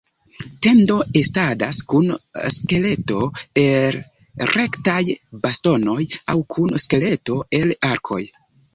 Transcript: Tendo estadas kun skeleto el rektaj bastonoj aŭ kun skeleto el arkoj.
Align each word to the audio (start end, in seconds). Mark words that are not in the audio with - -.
Tendo 0.67 0.95
estadas 1.19 1.81
kun 1.93 2.07
skeleto 2.55 3.21
el 3.67 4.01
rektaj 4.55 4.99
bastonoj 5.47 6.01
aŭ 6.37 6.41
kun 6.59 6.77
skeleto 6.89 7.43
el 7.63 7.81
arkoj. 7.95 8.25